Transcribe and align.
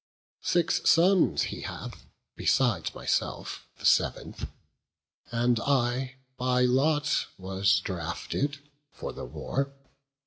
Six 0.41 0.81
sons 0.89 1.43
he 1.43 1.61
hath, 1.61 2.07
besides 2.35 2.95
myself, 2.95 3.67
the 3.77 3.85
sev'nth; 3.85 4.47
And 5.31 5.59
I 5.59 6.15
by 6.37 6.63
lot 6.63 7.27
was 7.37 7.79
drafted 7.79 8.57
for 8.91 9.13
the 9.13 9.25
war. 9.25 9.71